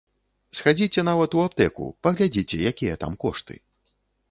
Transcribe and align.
Схадзіце 0.59 1.03
нават 1.09 1.37
у 1.39 1.43
аптэку, 1.47 1.85
паглядзіце 2.09 2.57
якія 2.73 2.95
там 3.07 3.13
кошты. 3.27 3.63